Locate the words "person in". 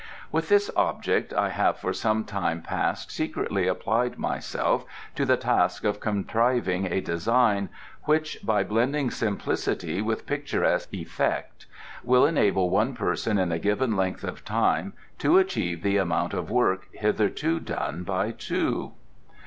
12.95-13.51